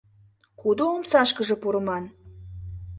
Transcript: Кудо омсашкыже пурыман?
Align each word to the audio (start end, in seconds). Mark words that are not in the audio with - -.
Кудо 0.59 0.83
омсашкыже 0.95 1.55
пурыман? 1.61 2.03